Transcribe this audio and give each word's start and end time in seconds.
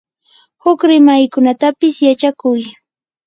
huk 0.63 0.79
rimaykunatapis 0.89 1.95
yachakuy. 2.07 2.61